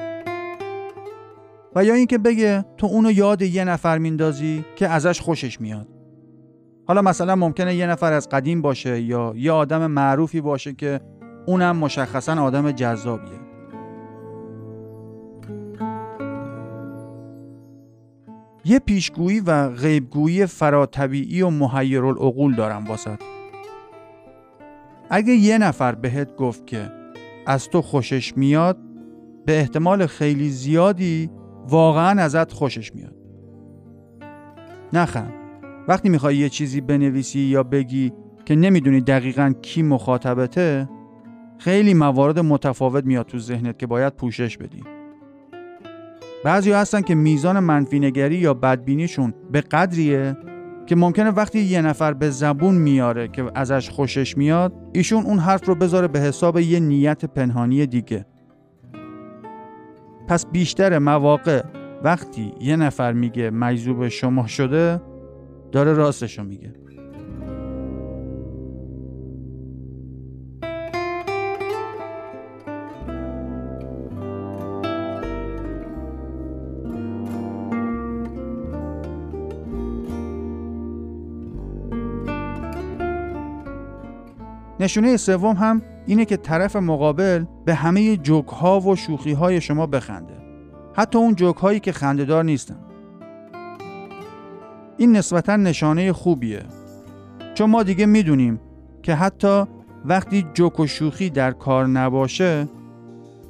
و 1.74 1.84
یا 1.84 1.94
اینکه 1.94 2.18
بگه 2.18 2.64
تو 2.76 2.86
اونو 2.86 3.10
یاد 3.10 3.42
یه 3.42 3.64
نفر 3.64 3.98
میندازی 3.98 4.64
که 4.76 4.88
ازش 4.88 5.20
خوشش 5.20 5.60
میاد. 5.60 5.88
حالا 6.86 7.02
مثلا 7.02 7.36
ممکنه 7.36 7.74
یه 7.74 7.86
نفر 7.86 8.12
از 8.12 8.28
قدیم 8.28 8.62
باشه 8.62 9.00
یا 9.00 9.32
یه 9.36 9.52
آدم 9.52 9.86
معروفی 9.86 10.40
باشه 10.40 10.72
که 10.72 11.00
اونم 11.46 11.76
مشخصا 11.76 12.42
آدم 12.42 12.72
جذابیه. 12.72 13.51
یه 18.64 18.78
پیشگویی 18.78 19.40
و 19.40 19.68
غیبگویی 19.68 20.46
فراتبیعی 20.46 21.42
و 21.42 21.46
العقول 22.06 22.54
دارم 22.54 22.84
واسط 22.84 23.18
اگه 25.10 25.32
یه 25.32 25.58
نفر 25.58 25.94
بهت 25.94 26.36
گفت 26.36 26.66
که 26.66 26.92
از 27.46 27.68
تو 27.68 27.82
خوشش 27.82 28.36
میاد 28.36 28.78
به 29.46 29.58
احتمال 29.58 30.06
خیلی 30.06 30.50
زیادی 30.50 31.30
واقعا 31.68 32.22
ازت 32.22 32.52
خوشش 32.52 32.94
میاد. 32.94 33.16
نخند. 34.92 35.32
وقتی 35.88 36.08
می‌خوای 36.08 36.36
یه 36.36 36.48
چیزی 36.48 36.80
بنویسی 36.80 37.40
یا 37.40 37.62
بگی 37.62 38.12
که 38.44 38.56
نمی‌دونی 38.56 39.00
دقیقا 39.00 39.52
کی 39.62 39.82
مخاطبته 39.82 40.88
خیلی 41.58 41.94
موارد 41.94 42.38
متفاوت 42.38 43.04
میاد 43.04 43.26
تو 43.26 43.38
ذهنت 43.38 43.78
که 43.78 43.86
باید 43.86 44.12
پوشش 44.12 44.58
بدی. 44.58 44.84
بعضی 46.44 46.72
هستن 46.72 47.00
که 47.00 47.14
میزان 47.14 47.58
منفی 47.58 48.12
یا 48.30 48.54
بدبینیشون 48.54 49.34
به 49.50 49.60
قدریه 49.60 50.36
که 50.86 50.96
ممکنه 50.96 51.30
وقتی 51.30 51.60
یه 51.60 51.82
نفر 51.82 52.12
به 52.12 52.30
زبون 52.30 52.74
میاره 52.74 53.28
که 53.28 53.44
ازش 53.54 53.90
خوشش 53.90 54.36
میاد 54.36 54.72
ایشون 54.92 55.24
اون 55.24 55.38
حرف 55.38 55.68
رو 55.68 55.74
بذاره 55.74 56.08
به 56.08 56.20
حساب 56.20 56.58
یه 56.58 56.80
نیت 56.80 57.24
پنهانی 57.24 57.86
دیگه. 57.86 58.26
پس 60.28 60.46
بیشتر 60.46 60.98
مواقع 60.98 61.62
وقتی 62.02 62.52
یه 62.60 62.76
نفر 62.76 63.12
میگه 63.12 63.50
مجذوب 63.50 64.08
شما 64.08 64.46
شده 64.46 65.00
داره 65.72 65.92
راستشو 65.92 66.44
میگه. 66.44 66.72
نشونه 84.82 85.16
سوم 85.16 85.56
هم 85.56 85.82
اینه 86.06 86.24
که 86.24 86.36
طرف 86.36 86.76
مقابل 86.76 87.44
به 87.64 87.74
همه 87.74 88.16
جوک 88.16 88.48
ها 88.48 88.80
و 88.80 88.96
شوخی 88.96 89.32
های 89.32 89.60
شما 89.60 89.86
بخنده. 89.86 90.34
حتی 90.94 91.18
اون 91.18 91.34
جوک 91.34 91.56
هایی 91.56 91.80
که 91.80 91.92
خندهدار 91.92 92.44
نیستن. 92.44 92.76
این 94.96 95.16
نسبتا 95.16 95.56
نشانه 95.56 96.12
خوبیه. 96.12 96.62
چون 97.54 97.70
ما 97.70 97.82
دیگه 97.82 98.06
می‌دونیم 98.06 98.60
که 99.02 99.14
حتی 99.14 99.64
وقتی 100.04 100.46
جوک 100.54 100.80
و 100.80 100.86
شوخی 100.86 101.30
در 101.30 101.50
کار 101.50 101.86
نباشه 101.86 102.68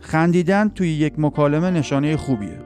خندیدن 0.01 0.69
توی 0.69 0.89
یک 0.89 1.15
مکالمه 1.19 1.71
نشانه 1.71 2.17
خوبیه. 2.17 2.59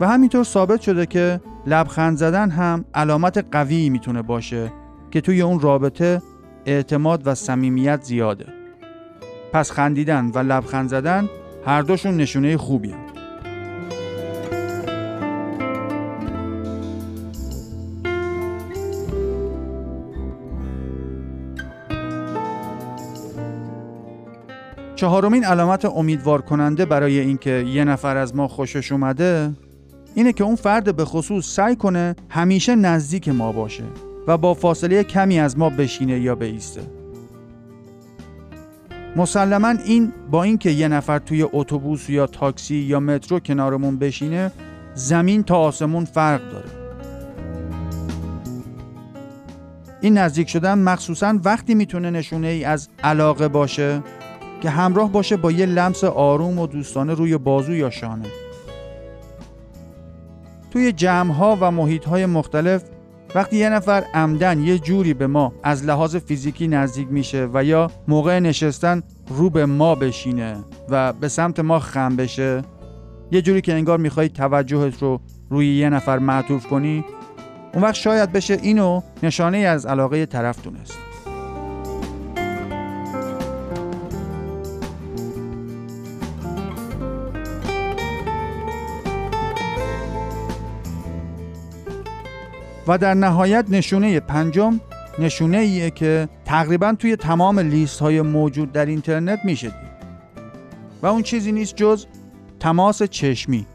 و 0.00 0.08
همینطور 0.08 0.44
ثابت 0.44 0.80
شده 0.80 1.06
که 1.06 1.40
لبخند 1.66 2.16
زدن 2.16 2.50
هم 2.50 2.84
علامت 2.94 3.44
قوی 3.52 3.90
می‌تونه 3.90 4.22
باشه 4.22 4.72
که 5.10 5.20
توی 5.20 5.42
اون 5.42 5.60
رابطه 5.60 6.22
اعتماد 6.68 7.26
و 7.26 7.34
صمیمیت 7.34 8.02
زیاده 8.02 8.46
پس 9.52 9.70
خندیدن 9.70 10.30
و 10.34 10.38
لبخند 10.38 10.88
زدن 10.88 11.28
هر 11.66 11.82
دوشون 11.82 12.16
نشونه 12.16 12.56
خوبی 12.56 12.90
هم. 12.90 13.08
چهارمین 24.96 25.44
علامت 25.44 25.84
امیدوار 25.84 26.42
کننده 26.42 26.84
برای 26.84 27.20
اینکه 27.20 27.50
یه 27.50 27.84
نفر 27.84 28.16
از 28.16 28.36
ما 28.36 28.48
خوشش 28.48 28.92
اومده 28.92 29.52
اینه 30.14 30.32
که 30.32 30.44
اون 30.44 30.56
فرد 30.56 30.96
به 30.96 31.04
خصوص 31.04 31.46
سعی 31.46 31.76
کنه 31.76 32.16
همیشه 32.28 32.74
نزدیک 32.76 33.28
ما 33.28 33.52
باشه 33.52 33.84
و 34.28 34.36
با 34.36 34.54
فاصله 34.54 35.04
کمی 35.04 35.40
از 35.40 35.58
ما 35.58 35.70
بشینه 35.70 36.20
یا 36.20 36.34
بیسته. 36.34 36.80
مسلما 39.16 39.68
این 39.68 40.12
با 40.30 40.42
اینکه 40.42 40.70
یه 40.70 40.88
نفر 40.88 41.18
توی 41.18 41.46
اتوبوس 41.52 42.10
یا 42.10 42.26
تاکسی 42.26 42.76
یا 42.76 43.00
مترو 43.00 43.40
کنارمون 43.40 43.98
بشینه 43.98 44.52
زمین 44.94 45.42
تا 45.42 45.56
آسمون 45.56 46.04
فرق 46.04 46.50
داره. 46.52 46.68
این 50.00 50.18
نزدیک 50.18 50.48
شدن 50.48 50.78
مخصوصا 50.78 51.38
وقتی 51.44 51.74
می‌تونه 51.74 52.10
نشونه 52.10 52.46
ای 52.46 52.64
از 52.64 52.88
علاقه 53.04 53.48
باشه 53.48 54.02
که 54.60 54.70
همراه 54.70 55.12
باشه 55.12 55.36
با 55.36 55.52
یه 55.52 55.66
لمس 55.66 56.04
آروم 56.04 56.58
و 56.58 56.66
دوستانه 56.66 57.14
روی 57.14 57.36
بازو 57.38 57.74
یا 57.74 57.90
شانه. 57.90 58.26
توی 60.70 60.92
جمع 60.92 61.32
ها 61.32 61.58
و 61.60 61.70
محیط 61.70 62.04
های 62.04 62.26
مختلف 62.26 62.82
وقتی 63.34 63.56
یه 63.56 63.68
نفر 63.68 64.04
عمدن 64.14 64.60
یه 64.60 64.78
جوری 64.78 65.14
به 65.14 65.26
ما 65.26 65.52
از 65.62 65.84
لحاظ 65.84 66.16
فیزیکی 66.16 66.68
نزدیک 66.68 67.08
میشه 67.10 67.48
و 67.54 67.64
یا 67.64 67.90
موقع 68.08 68.38
نشستن 68.38 69.02
رو 69.28 69.50
به 69.50 69.66
ما 69.66 69.94
بشینه 69.94 70.64
و 70.88 71.12
به 71.12 71.28
سمت 71.28 71.60
ما 71.60 71.78
خم 71.78 72.16
بشه 72.16 72.62
یه 73.30 73.42
جوری 73.42 73.60
که 73.60 73.72
انگار 73.74 73.98
می‌خوای 73.98 74.28
توجهت 74.28 75.02
رو 75.02 75.20
روی 75.50 75.74
یه 75.74 75.90
نفر 75.90 76.18
معطوف 76.18 76.66
کنی 76.66 77.04
اون 77.74 77.82
وقت 77.82 77.94
شاید 77.94 78.32
بشه 78.32 78.58
اینو 78.62 79.00
نشانه 79.22 79.58
از 79.58 79.86
علاقه 79.86 80.26
طرف 80.26 80.62
دونست. 80.62 81.07
و 92.88 92.98
در 92.98 93.14
نهایت 93.14 93.64
نشونه 93.68 94.20
پنجم 94.20 94.80
نشونه 95.18 95.56
ایه 95.56 95.90
که 95.90 96.28
تقریبا 96.44 96.94
توی 96.98 97.16
تمام 97.16 97.58
لیست 97.58 98.00
های 98.00 98.22
موجود 98.22 98.72
در 98.72 98.86
اینترنت 98.86 99.40
میشه 99.44 99.72
و 101.02 101.06
اون 101.06 101.22
چیزی 101.22 101.52
نیست 101.52 101.76
جز 101.76 102.06
تماس 102.60 103.02
چشمی. 103.02 103.66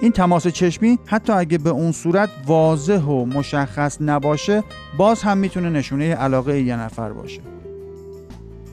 این 0.00 0.12
تماس 0.12 0.46
چشمی 0.46 0.98
حتی 1.06 1.32
اگه 1.32 1.58
به 1.58 1.70
اون 1.70 1.92
صورت 1.92 2.28
واضح 2.46 3.02
و 3.02 3.24
مشخص 3.24 3.98
نباشه 4.00 4.64
باز 4.96 5.22
هم 5.22 5.38
می‌تونه 5.38 5.70
نشونه 5.70 6.14
علاقه 6.14 6.60
یه 6.60 6.76
نفر 6.76 7.12
باشه. 7.12 7.40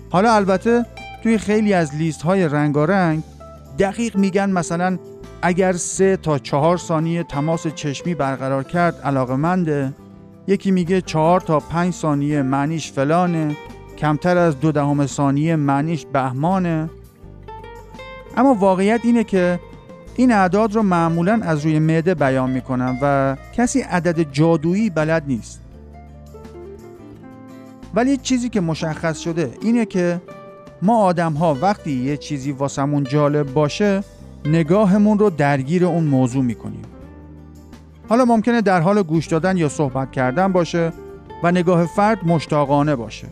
حالا 0.09 0.33
البته 0.33 0.85
توی 1.23 1.37
خیلی 1.37 1.73
از 1.73 1.95
لیست 1.95 2.21
های 2.21 2.47
رنگارنگ 2.47 3.23
دقیق 3.79 4.17
میگن 4.17 4.49
مثلا 4.49 4.97
اگر 5.41 5.73
سه 5.73 6.17
تا 6.17 6.39
چهار 6.39 6.77
ثانیه 6.77 7.23
تماس 7.23 7.67
چشمی 7.67 8.15
برقرار 8.15 8.63
کرد 8.63 9.01
علاقه 9.01 9.35
منده 9.35 9.93
یکی 10.47 10.71
میگه 10.71 11.01
چهار 11.01 11.41
تا 11.41 11.59
پنج 11.59 11.93
ثانیه 11.93 12.41
معنیش 12.41 12.91
فلانه 12.91 13.55
کمتر 13.97 14.37
از 14.37 14.59
دو 14.59 14.71
دهم 14.71 15.05
ثانیه 15.05 15.55
معنیش 15.55 16.05
بهمانه. 16.05 16.89
اما 18.37 18.53
واقعیت 18.53 19.01
اینه 19.03 19.23
که 19.23 19.59
این 20.15 20.31
اعداد 20.31 20.75
رو 20.75 20.83
معمولا 20.83 21.39
از 21.43 21.65
روی 21.65 21.79
معده 21.79 22.15
بیان 22.15 22.49
می‌کنن 22.49 22.97
و 23.01 23.35
کسی 23.53 23.81
عدد 23.81 24.31
جادویی 24.31 24.89
بلد 24.89 25.23
نیست. 25.27 25.61
ولی 27.93 28.17
چیزی 28.17 28.49
که 28.49 28.61
مشخص 28.61 29.19
شده 29.19 29.51
اینه 29.61 29.85
که 29.85 30.21
ما 30.81 30.97
آدم 30.97 31.33
ها 31.33 31.57
وقتی 31.61 31.91
یه 31.91 32.17
چیزی 32.17 32.51
واسمون 32.51 33.03
جالب 33.03 33.53
باشه 33.53 34.03
نگاهمون 34.45 35.19
رو 35.19 35.29
درگیر 35.29 35.85
اون 35.85 36.03
موضوع 36.03 36.43
می‌کنیم. 36.43 36.81
حالا 38.09 38.25
ممکنه 38.25 38.61
در 38.61 38.81
حال 38.81 39.03
گوش 39.03 39.27
دادن 39.27 39.57
یا 39.57 39.69
صحبت 39.69 40.11
کردن 40.11 40.51
باشه 40.51 40.93
و 41.43 41.51
نگاه 41.51 41.85
فرد 41.85 42.25
مشتاقانه 42.25 42.95
باشه. 42.95 43.27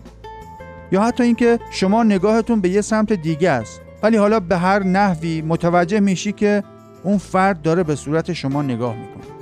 یا 0.91 1.01
حتی 1.01 1.24
اینکه 1.24 1.60
شما 1.72 2.03
نگاهتون 2.03 2.62
به 2.62 2.70
یه 2.70 2.82
سمت 2.82 3.13
دیگه 3.13 3.50
است 3.50 3.82
ولی 4.03 4.17
حالا 4.17 4.39
به 4.39 4.58
هر 4.58 4.84
نحوی 4.84 5.41
متوجه 5.41 6.00
میشی 6.00 6.32
که 6.32 6.63
اون 7.03 7.17
فرد 7.17 7.62
داره 7.62 7.84
به 7.84 7.96
صورت 7.96 8.34
شما 8.34 8.62
نگاه 8.62 8.96
می‌کنه. 8.96 9.32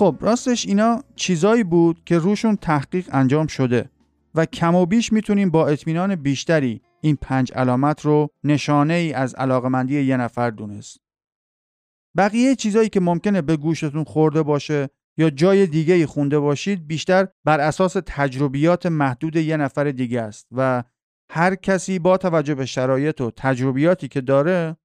خب 0.00 0.16
راستش 0.20 0.66
اینا 0.66 1.02
چیزایی 1.16 1.64
بود 1.64 2.04
که 2.04 2.18
روشون 2.18 2.56
تحقیق 2.56 3.08
انجام 3.12 3.46
شده 3.46 3.90
و 4.34 4.46
کم 4.46 4.74
و 4.74 4.86
بیش 4.86 5.12
می‌تونیم 5.12 5.50
با 5.50 5.68
اطمینان 5.68 6.14
بیشتری 6.14 6.82
این 7.00 7.16
پنج 7.16 7.52
علامت 7.54 8.00
رو 8.00 8.28
نشانه 8.44 8.94
ای 8.94 9.12
از 9.12 9.34
علاقمندی 9.34 10.00
یه 10.00 10.16
نفر 10.16 10.50
دونست. 10.50 11.00
بقیه 12.16 12.54
چیزایی 12.54 12.88
که 12.88 13.00
ممکنه 13.00 13.42
به 13.42 13.56
گوشتون 13.56 14.04
خورده 14.04 14.42
باشه 14.42 14.90
یا 15.18 15.30
جای 15.30 15.66
دیگه 15.66 15.94
ای 15.94 16.06
خونده 16.06 16.38
باشید 16.38 16.86
بیشتر 16.86 17.28
بر 17.44 17.60
اساس 17.60 17.96
تجربیات 18.06 18.86
محدود 18.86 19.36
یه 19.36 19.56
نفر 19.56 19.90
دیگه 19.90 20.20
است 20.20 20.48
و 20.52 20.84
هر 21.30 21.54
کسی 21.54 21.98
با 21.98 22.16
توجه 22.16 22.54
به 22.54 22.66
شرایط 22.66 23.20
و 23.20 23.30
تجربیاتی 23.36 24.08
که 24.08 24.20
داره 24.20 24.76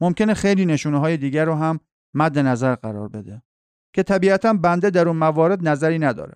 ممکنه 0.00 0.34
خیلی 0.34 0.66
نشونه 0.66 0.98
های 0.98 1.16
دیگر 1.16 1.44
رو 1.44 1.54
هم 1.54 1.80
مد 2.14 2.38
نظر 2.38 2.74
قرار 2.74 3.08
بده. 3.08 3.42
که 3.92 4.02
طبیعتا 4.02 4.52
بنده 4.52 4.90
در 4.90 5.08
اون 5.08 5.16
موارد 5.16 5.68
نظری 5.68 5.98
نداره. 5.98 6.34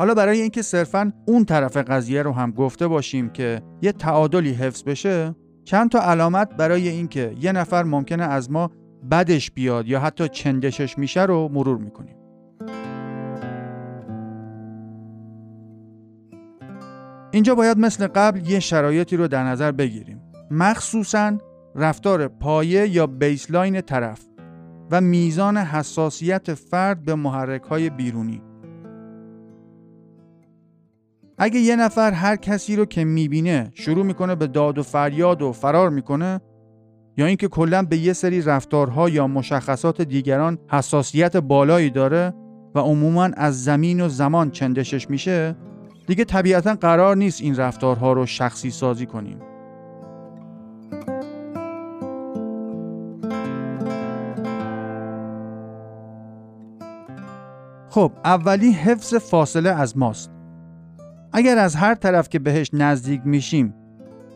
حالا 0.00 0.14
برای 0.14 0.40
اینکه 0.40 0.62
صرفا 0.62 1.12
اون 1.26 1.44
طرف 1.44 1.76
قضیه 1.76 2.22
رو 2.22 2.32
هم 2.32 2.50
گفته 2.50 2.88
باشیم 2.88 3.30
که 3.30 3.62
یه 3.82 3.92
تعادلی 3.92 4.52
حفظ 4.52 4.82
بشه 4.84 5.34
چند 5.64 5.90
تا 5.90 5.98
علامت 5.98 6.56
برای 6.56 6.88
اینکه 6.88 7.34
یه 7.40 7.52
نفر 7.52 7.82
ممکنه 7.82 8.22
از 8.22 8.50
ما 8.50 8.70
بدش 9.10 9.50
بیاد 9.50 9.88
یا 9.88 10.00
حتی 10.00 10.28
چندشش 10.28 10.98
میشه 10.98 11.22
رو 11.22 11.48
مرور 11.52 11.78
می‌کنیم. 11.78 12.16
اینجا 17.32 17.54
باید 17.54 17.78
مثل 17.78 18.06
قبل 18.06 18.50
یه 18.50 18.60
شرایطی 18.60 19.16
رو 19.16 19.28
در 19.28 19.44
نظر 19.44 19.72
بگیریم. 19.72 20.20
مخصوصا 20.50 21.38
رفتار 21.74 22.28
پایه 22.28 22.88
یا 22.88 23.06
بیسلاین 23.06 23.80
طرف 23.80 24.20
و 24.90 25.00
میزان 25.00 25.56
حساسیت 25.56 26.54
فرد 26.54 27.04
به 27.04 27.14
محرک 27.14 27.62
های 27.62 27.90
بیرونی. 27.90 28.42
اگه 31.38 31.60
یه 31.60 31.76
نفر 31.76 32.12
هر 32.12 32.36
کسی 32.36 32.76
رو 32.76 32.84
که 32.84 33.04
می‌بینه 33.04 33.70
شروع 33.74 34.04
می‌کنه 34.04 34.34
به 34.34 34.46
داد 34.46 34.78
و 34.78 34.82
فریاد 34.82 35.42
و 35.42 35.52
فرار 35.52 35.90
می‌کنه 35.90 36.40
یا 37.20 37.26
اینکه 37.26 37.48
کلا 37.48 37.82
به 37.82 37.96
یه 37.96 38.12
سری 38.12 38.42
رفتارها 38.42 39.08
یا 39.08 39.26
مشخصات 39.26 40.02
دیگران 40.02 40.58
حساسیت 40.70 41.36
بالایی 41.36 41.90
داره 41.90 42.34
و 42.74 42.78
عموما 42.78 43.24
از 43.24 43.64
زمین 43.64 44.00
و 44.00 44.08
زمان 44.08 44.50
چندشش 44.50 45.10
میشه 45.10 45.56
دیگه 46.06 46.24
طبیعتا 46.24 46.74
قرار 46.74 47.16
نیست 47.16 47.40
این 47.40 47.56
رفتارها 47.56 48.12
رو 48.12 48.26
شخصی 48.26 48.70
سازی 48.70 49.06
کنیم. 49.06 49.38
خب 57.90 58.12
اولی 58.24 58.72
حفظ 58.72 59.14
فاصله 59.14 59.70
از 59.70 59.98
ماست. 59.98 60.30
اگر 61.32 61.58
از 61.58 61.74
هر 61.76 61.94
طرف 61.94 62.28
که 62.28 62.38
بهش 62.38 62.70
نزدیک 62.72 63.20
میشیم 63.24 63.74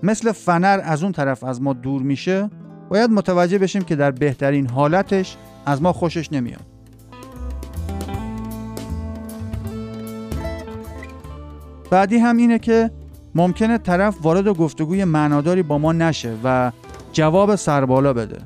مثل 0.03 0.33
فنر 0.33 0.81
از 0.85 1.03
اون 1.03 1.13
طرف 1.13 1.45
از 1.45 1.63
ما 1.63 1.73
دور 1.73 2.03
میشه 2.03 2.51
باید 2.89 3.11
متوجه 3.11 3.59
بشیم 3.59 3.83
که 3.83 3.97
در 3.97 4.11
بهترین 4.11 4.71
حالتش 4.71 5.37
از 5.67 5.83
ما 5.83 5.93
خوشش 5.93 6.33
نمیاد. 6.33 6.61
بعدی 11.91 12.19
هم 12.19 12.37
اینه 12.37 12.59
که 12.59 12.91
ممکنه 13.35 13.79
طرف 13.79 14.17
وارد 14.23 14.49
گفتگوی 14.49 15.05
معناداری 15.05 15.63
با 15.63 15.79
ما 15.79 15.93
نشه 15.93 16.37
و 16.45 16.73
جواب 17.13 17.57
سربالا 17.57 18.13
بده. 18.13 18.39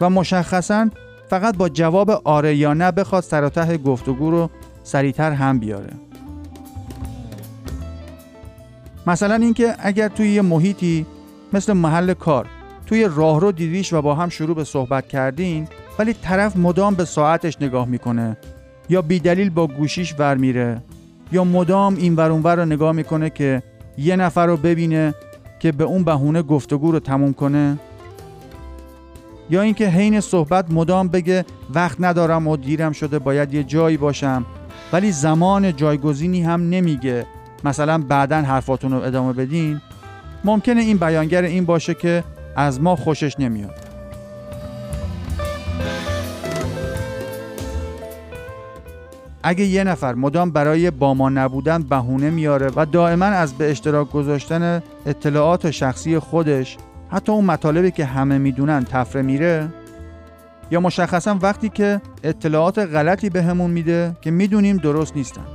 و 0.00 0.10
مشخصا 0.10 0.90
فقط 1.30 1.56
با 1.56 1.68
جواب 1.68 2.10
آره 2.10 2.56
یا 2.56 2.74
نه 2.74 2.90
بخواد 2.90 3.22
سر 3.22 3.76
گفتگو 3.76 4.30
رو 4.30 4.50
سریعتر 4.82 5.32
هم 5.32 5.58
بیاره. 5.58 5.92
مثلا 9.06 9.34
اینکه 9.34 9.76
اگر 9.78 10.08
توی 10.08 10.30
یه 10.30 10.42
محیطی 10.42 11.06
مثل 11.52 11.72
محل 11.72 12.14
کار 12.14 12.46
توی 12.86 13.08
راهرو 13.16 13.52
دیدیش 13.52 13.92
و 13.92 14.02
با 14.02 14.14
هم 14.14 14.28
شروع 14.28 14.56
به 14.56 14.64
صحبت 14.64 15.08
کردین 15.08 15.68
ولی 15.98 16.14
طرف 16.14 16.56
مدام 16.56 16.94
به 16.94 17.04
ساعتش 17.04 17.56
نگاه 17.60 17.88
می‌کنه. 17.88 18.36
یا 18.88 19.02
بیدلیل 19.02 19.50
با 19.50 19.66
گوشیش 19.66 20.14
ور 20.18 20.36
میره 20.36 20.82
یا 21.32 21.44
مدام 21.44 21.96
این 21.96 22.14
ور 22.16 22.54
رو 22.56 22.64
نگاه 22.64 22.92
می‌کنه 22.92 23.30
که 23.30 23.62
یه 23.98 24.16
نفر 24.16 24.46
رو 24.46 24.56
ببینه 24.56 25.14
که 25.60 25.72
به 25.72 25.84
اون 25.84 26.04
بهونه 26.04 26.42
گفتگو 26.42 26.92
رو 26.92 26.98
تموم 26.98 27.32
کنه. 27.32 27.78
یا 29.50 29.62
اینکه 29.62 29.88
حین 29.88 30.20
صحبت 30.20 30.70
مدام 30.70 31.08
بگه 31.08 31.44
وقت 31.74 31.96
ندارم 32.00 32.48
و 32.48 32.56
دیرم 32.56 32.92
شده 32.92 33.18
باید 33.18 33.54
یه 33.54 33.64
جایی 33.64 33.96
باشم. 33.96 34.46
ولی 34.92 35.12
زمان 35.12 35.76
جایگزینی 35.76 36.42
هم 36.42 36.70
نمیگه. 36.70 37.26
مثلا 37.64 37.98
بعدا 37.98 38.36
حرفاتون 38.36 38.92
رو 38.92 39.02
ادامه 39.02 39.32
بدین. 39.32 39.80
ممکنه 40.44 40.80
این 40.80 40.96
بیانگر 40.96 41.42
این 41.42 41.64
باشه 41.64 41.94
که 41.94 42.24
از 42.56 42.80
ما 42.80 42.96
خوشش 42.96 43.40
نمیاد. 43.40 43.94
اگه 49.46 49.64
یه 49.64 49.84
نفر 49.84 50.14
مدام 50.14 50.50
برای 50.50 50.90
با 50.90 51.14
ما 51.14 51.28
نبودن 51.28 51.82
بهونه 51.82 52.30
میاره 52.30 52.70
و 52.76 52.86
دائما 52.86 53.24
از 53.24 53.54
به 53.54 53.70
اشتراک 53.70 54.10
گذاشتن 54.10 54.82
اطلاعات 55.06 55.70
شخصی 55.70 56.18
خودش 56.18 56.76
حتی 57.10 57.32
اون 57.32 57.44
مطالبی 57.44 57.90
که 57.90 58.04
همه 58.04 58.38
می‌دونن 58.38 58.84
تفره 58.84 59.22
میره 59.22 59.68
یا 60.70 60.80
مشخصا 60.80 61.38
وقتی 61.42 61.68
که 61.68 62.00
اطلاعات 62.22 62.78
غلطی 62.78 63.30
بهمون 63.30 63.70
به 63.70 63.74
میده 63.74 64.16
که 64.20 64.30
می‌دونیم 64.30 64.76
درست 64.76 65.16
نیستن. 65.16 65.46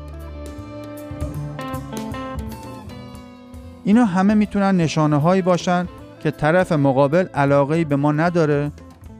اینا 3.83 4.05
همه 4.05 4.33
می‌تونن 4.33 4.77
نشانه 4.77 5.17
هایی 5.17 5.41
باشن 5.41 5.88
که 6.19 6.32
طرف 6.32 6.71
مقابل 6.71 7.27
علاقه 7.27 7.86
به 7.86 7.95
ما 7.95 8.12
نداره 8.12 8.71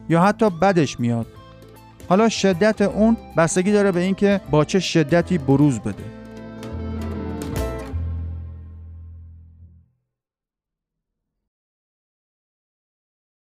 یا 0.08 0.22
حتی 0.22 0.50
بدش 0.50 1.00
میاد 1.00 1.26
حالا 2.08 2.28
شدت 2.28 2.82
اون 2.82 3.16
بستگی 3.36 3.72
داره 3.72 3.92
به 3.92 4.00
اینکه 4.00 4.40
با 4.50 4.64
چه 4.64 4.80
شدتی 4.80 5.38
بروز 5.38 5.80
بده 5.80 6.20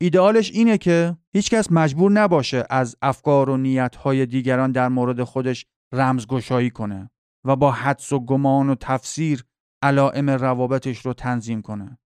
ایدئالش 0.01 0.51
اینه 0.51 0.77
که 0.77 1.17
هیچکس 1.33 1.71
مجبور 1.71 2.11
نباشه 2.11 2.65
از 2.69 2.95
افکار 3.01 3.49
و 3.49 3.57
نیتهای 3.57 4.25
دیگران 4.25 4.71
در 4.71 4.87
مورد 4.87 5.23
خودش 5.23 5.65
رمزگشایی 5.93 6.69
کنه 6.69 7.09
و 7.45 7.55
با 7.55 7.71
حدس 7.71 8.11
و 8.11 8.19
گمان 8.19 8.69
و 8.69 8.75
تفسیر 8.75 9.45
علائم 9.81 10.29
روابطش 10.29 11.05
رو 11.05 11.13
تنظیم 11.13 11.61
کنه. 11.61 11.97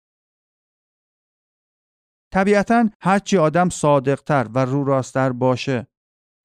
طبیعتا 2.34 2.90
هرچی 3.02 3.38
آدم 3.38 3.70
صادقتر 3.70 4.48
و 4.54 4.66
رو 4.66 4.84
راستر 4.84 5.32
باشه 5.32 5.88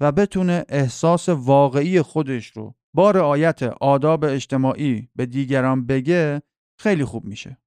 و 0.01 0.12
بتونه 0.12 0.64
احساس 0.68 1.29
واقعی 1.29 2.03
خودش 2.03 2.47
رو 2.47 2.75
با 2.95 3.11
رعایت 3.11 3.62
آداب 3.62 4.25
اجتماعی 4.25 5.09
به 5.16 5.27
دیگران 5.27 5.87
بگه 5.87 6.42
خیلی 6.81 7.05
خوب 7.05 7.25
میشه. 7.25 7.59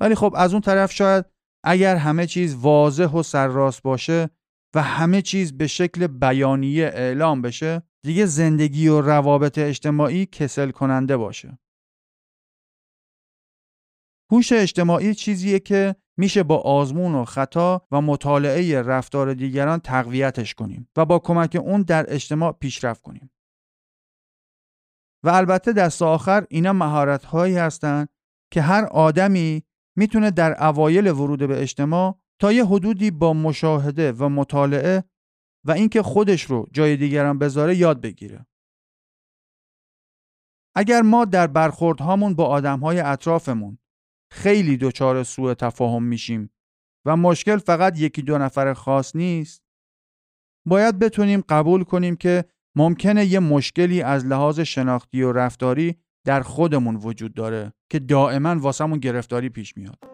ولی 0.00 0.14
خب 0.14 0.34
از 0.36 0.52
اون 0.52 0.60
طرف 0.60 0.92
شاید 0.92 1.24
اگر 1.64 1.96
همه 1.96 2.26
چیز 2.26 2.54
واضح 2.54 3.12
و 3.12 3.22
سرراست 3.22 3.82
باشه 3.82 4.30
و 4.74 4.82
همه 4.82 5.22
چیز 5.22 5.56
به 5.56 5.66
شکل 5.66 6.06
بیانیه 6.06 6.84
اعلام 6.84 7.42
بشه 7.42 7.82
دیگه 8.04 8.26
زندگی 8.26 8.88
و 8.88 9.00
روابط 9.00 9.58
اجتماعی 9.58 10.26
کسل 10.26 10.70
کننده 10.70 11.16
باشه. 11.16 11.58
هوش 14.32 14.52
اجتماعی 14.52 15.14
چیزیه 15.14 15.58
که 15.58 15.96
میشه 16.16 16.42
با 16.42 16.58
آزمون 16.58 17.14
و 17.14 17.24
خطا 17.24 17.86
و 17.90 18.00
مطالعه 18.00 18.82
رفتار 18.82 19.34
دیگران 19.34 19.78
تقویتش 19.78 20.54
کنیم 20.54 20.88
و 20.96 21.04
با 21.04 21.18
کمک 21.18 21.56
اون 21.60 21.82
در 21.82 22.14
اجتماع 22.14 22.52
پیشرفت 22.52 23.02
کنیم. 23.02 23.30
و 25.24 25.28
البته 25.28 25.72
دست 25.72 26.02
آخر 26.02 26.46
اینا 26.50 26.72
مهارت 26.72 27.24
هایی 27.24 27.56
هستند 27.56 28.08
که 28.52 28.62
هر 28.62 28.84
آدمی 28.84 29.62
می‌تونه 29.96 30.30
در 30.30 30.64
اوایل 30.64 31.08
ورود 31.10 31.48
به 31.48 31.62
اجتماع 31.62 32.18
تا 32.40 32.52
یه 32.52 32.66
حدودی 32.66 33.10
با 33.10 33.32
مشاهده 33.32 34.12
و 34.12 34.28
مطالعه 34.28 35.04
و 35.64 35.72
اینکه 35.72 36.02
خودش 36.02 36.42
رو 36.42 36.68
جای 36.72 36.96
دیگران 36.96 37.38
بذاره 37.38 37.76
یاد 37.76 38.00
بگیره. 38.00 38.46
اگر 40.76 41.02
ما 41.02 41.24
در 41.24 41.46
برخوردهامون 41.46 42.34
با 42.34 42.46
آدمهای 42.46 43.00
اطرافمون 43.00 43.78
خیلی 44.34 44.76
دچار 44.76 45.22
سوء 45.22 45.54
تفاهم 45.54 46.02
میشیم 46.02 46.50
و 47.06 47.16
مشکل 47.16 47.58
فقط 47.58 48.00
یکی 48.00 48.22
دو 48.22 48.38
نفر 48.38 48.72
خاص 48.72 49.16
نیست. 49.16 49.62
باید 50.66 50.98
بتونیم 50.98 51.44
قبول 51.48 51.84
کنیم 51.84 52.16
که 52.16 52.44
ممکنه 52.76 53.26
یه 53.26 53.38
مشکلی 53.38 54.02
از 54.02 54.26
لحاظ 54.26 54.60
شناختی 54.60 55.22
و 55.22 55.32
رفتاری 55.32 55.96
در 56.26 56.40
خودمون 56.40 56.96
وجود 56.96 57.34
داره 57.34 57.72
که 57.90 57.98
دائما 57.98 58.56
واسمون 58.58 58.98
گرفتاری 58.98 59.48
پیش 59.48 59.76
میاد. 59.76 60.13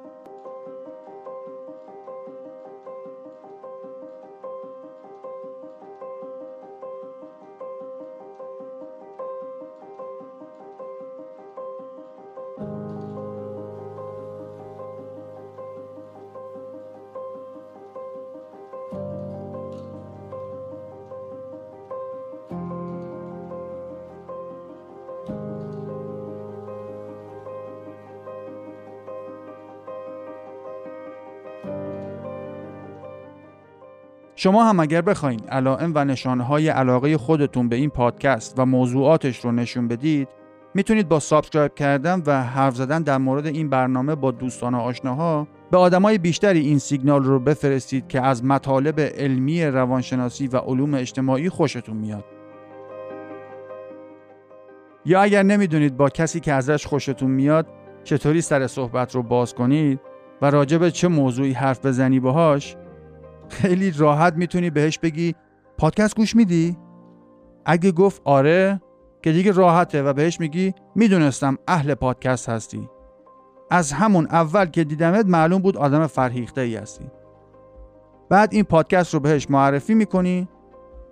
شما 34.43 34.65
هم 34.65 34.81
اگر 34.81 35.01
بخواین 35.01 35.41
علائم 35.49 35.93
و 35.95 36.05
نشانه 36.05 36.45
های 36.45 36.69
علاقه 36.69 37.17
خودتون 37.17 37.69
به 37.69 37.77
این 37.77 37.91
پادکست 37.91 38.55
و 38.59 38.67
موضوعاتش 38.67 39.45
رو 39.45 39.53
نشون 39.53 39.89
بدید 39.89 40.29
می‌تونید 40.75 41.09
با 41.09 41.21
subscribe 41.21 41.75
کردن 41.75 42.23
و 42.27 42.43
حرف 42.43 42.77
زدن 42.77 43.03
در 43.03 43.19
مورد 43.19 43.47
این 43.47 43.69
برنامه 43.69 44.15
با 44.15 44.31
دوستان 44.31 44.75
و 44.75 44.79
آشناها 44.79 45.47
به 45.71 45.79
آدمای 45.79 46.19
بیشتری 46.19 46.61
این 46.61 46.79
سیگنال 46.79 47.25
رو 47.25 47.41
بفرستید 47.41 48.09
که 48.09 48.21
از 48.21 48.45
مطالب 48.45 49.01
علمی 49.01 49.65
روانشناسی 49.65 50.47
و 50.47 50.57
علوم 50.57 50.95
اجتماعی 50.95 51.49
خوشتون 51.49 51.97
میاد. 51.97 52.25
یا 55.05 55.23
اگر 55.23 55.43
نمی‌دونید 55.43 55.97
با 55.97 56.09
کسی 56.09 56.41
که 56.41 56.53
ازش 56.53 56.87
خوشتون 56.87 57.31
میاد 57.31 57.67
چطوری 58.05 58.41
سر 58.41 58.67
صحبت 58.67 59.15
رو 59.15 59.23
باز 59.23 59.55
کنید 59.55 60.01
و 60.43 60.51
راجع 60.51 60.79
به 60.79 60.91
چه 60.91 61.09
موضوعی 61.09 61.53
حرف 61.53 61.87
بزنی 61.87 62.21
باهاش 62.21 62.77
خیلی 63.53 63.91
راحت 63.91 64.35
می‌تونی 64.35 64.71
بهش 64.71 64.99
بگی 64.99 65.35
پادکست 65.79 66.17
گوش 66.17 66.37
میدی؟ 66.37 66.77
اگه 67.65 67.93
گفت 67.93 68.23
آره 68.25 68.81
که 69.23 69.33
دیگه 69.33 69.53
راحته 69.53 70.03
و 70.03 70.13
بهش 70.13 70.41
میگی 70.41 70.75
می‌دونستم 70.95 71.59
اهل 71.69 71.95
پادکست 71.95 72.49
هستی. 72.49 72.89
از 73.71 73.93
همون 73.93 74.27
اول 74.27 74.67
که 74.67 74.85
دیدمت 74.85 75.27
معلوم 75.27 75.63
بود 75.63 75.77
آدم 75.77 76.07
فرهیخته 76.07 76.61
ای 76.61 76.77
هستی. 76.77 77.05
بعد 78.29 78.55
این 78.55 78.65
پادکست 78.65 79.15
رو 79.15 79.21
بهش 79.21 79.51
معرفی 79.51 79.95
می‌کنی 79.95 80.49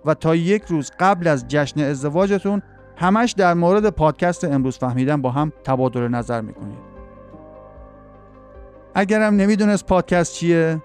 و 0.05 0.13
تا 0.13 0.35
یک 0.35 0.63
روز 0.63 0.91
قبل 0.99 1.27
از 1.27 1.47
جشن 1.47 1.79
ازدواجتون 1.79 2.61
همش 2.95 3.31
در 3.31 3.53
مورد 3.53 3.89
پادکست 3.89 4.43
امروز 4.43 4.77
فهمیدن 4.77 5.21
با 5.21 5.31
هم 5.31 5.53
تبادل 5.63 6.07
نظر 6.07 6.41
می‌کنید. 6.41 6.89
اگرم 8.95 9.35
نمی‌دونست 9.35 9.85
پادکست 9.85 10.33
چیه 10.33 10.81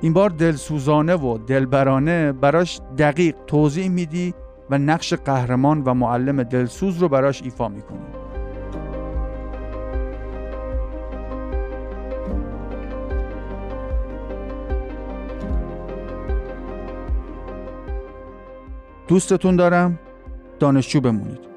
این 0.00 0.12
بار 0.12 0.30
دلسوزانه 0.30 1.14
و 1.14 1.38
دلبرانه 1.38 2.32
براش 2.32 2.80
دقیق 2.98 3.36
توضیح 3.46 3.88
میدی 3.88 4.34
و 4.70 4.78
نقش 4.78 5.14
قهرمان 5.14 5.82
و 5.82 5.94
معلم 5.94 6.42
دلسوز 6.42 6.98
رو 6.98 7.08
براش 7.08 7.42
ایفا 7.42 7.68
می‌کنی. 7.68 7.98
دوستتون 19.08 19.56
دارم. 19.56 19.98
دانشجو 20.58 21.00
بمونید. 21.00 21.55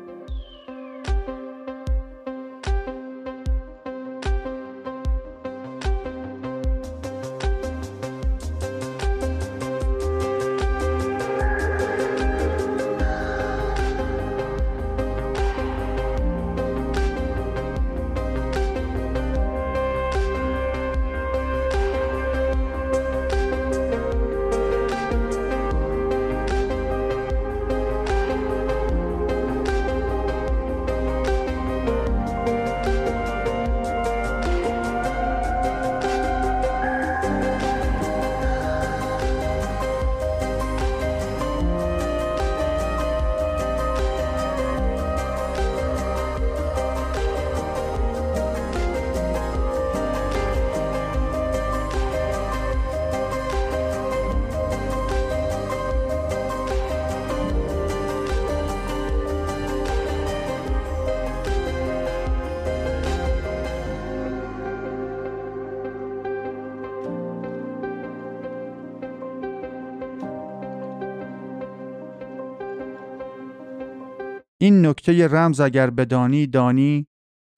این 74.70 74.86
نکته 74.86 75.28
رمز 75.28 75.60
اگر 75.60 75.90
بدانی 75.90 76.48
دانی. 76.48 77.08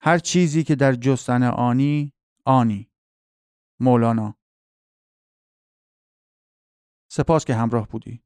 هر 0.00 0.18
چیزی 0.18 0.64
که 0.64 0.74
در 0.74 0.92
جستن 0.94 1.42
آنی 1.42 2.12
آنی. 2.44 2.90
مولانا. 3.80 4.34
سپاس 7.10 7.44
که 7.44 7.54
همراه 7.54 7.88
بودی. 7.88 8.22